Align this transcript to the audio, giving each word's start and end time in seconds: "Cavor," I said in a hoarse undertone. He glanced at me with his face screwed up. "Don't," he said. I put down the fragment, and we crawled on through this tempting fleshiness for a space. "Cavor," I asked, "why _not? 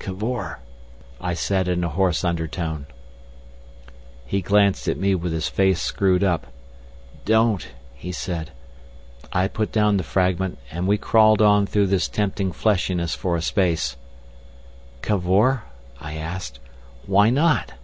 "Cavor," 0.00 0.58
I 1.20 1.34
said 1.34 1.68
in 1.68 1.84
a 1.84 1.88
hoarse 1.88 2.24
undertone. 2.24 2.86
He 4.26 4.40
glanced 4.42 4.88
at 4.88 4.96
me 4.96 5.14
with 5.14 5.32
his 5.32 5.46
face 5.48 5.80
screwed 5.80 6.24
up. 6.24 6.48
"Don't," 7.24 7.68
he 7.94 8.10
said. 8.10 8.50
I 9.32 9.46
put 9.46 9.70
down 9.70 9.96
the 9.96 10.02
fragment, 10.02 10.58
and 10.68 10.88
we 10.88 10.98
crawled 10.98 11.40
on 11.40 11.64
through 11.66 11.86
this 11.86 12.08
tempting 12.08 12.50
fleshiness 12.50 13.14
for 13.14 13.36
a 13.36 13.40
space. 13.40 13.96
"Cavor," 15.00 15.62
I 16.00 16.14
asked, 16.16 16.58
"why 17.06 17.30
_not? 17.30 17.74